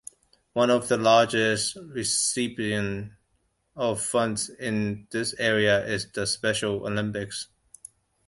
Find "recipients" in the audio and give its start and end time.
1.75-3.13